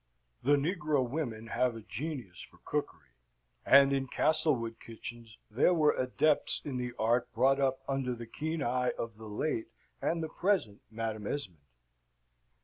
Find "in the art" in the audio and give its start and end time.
6.65-7.31